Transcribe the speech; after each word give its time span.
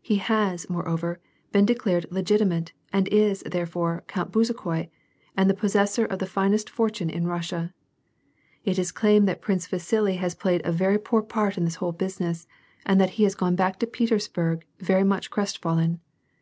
He 0.00 0.16
has, 0.16 0.70
moreover, 0.70 1.20
been 1.52 1.66
declared 1.66 2.06
legiti 2.10 2.46
mate, 2.46 2.72
and 2.90 3.06
is, 3.08 3.42
therefore. 3.42 4.02
Count 4.08 4.32
Bezukhoi, 4.32 4.88
and 5.36 5.50
the 5.50 5.54
possessor 5.54 6.06
of 6.06 6.20
the 6.20 6.26
finest 6.26 6.70
foi 6.70 6.88
tune 6.88 7.10
in 7.10 7.26
Russia. 7.26 7.70
It 8.64 8.78
is 8.78 8.90
claimed 8.90 9.28
that 9.28 9.42
Prince 9.42 9.66
Vasili 9.66 10.14
has 10.16 10.34
played 10.34 10.62
a 10.64 10.72
very 10.72 10.96
poor 10.96 11.20
part 11.20 11.58
in 11.58 11.66
this 11.66 11.74
whole 11.74 11.92
business, 11.92 12.46
and 12.86 12.98
that 12.98 13.10
he 13.20 13.24
has 13.24 13.34
gone 13.34 13.56
back 13.56 13.78
to 13.80 13.86
Petersburg 13.86 14.64
very 14.80 15.04
much 15.04 15.30
crestfallen. 15.30 16.00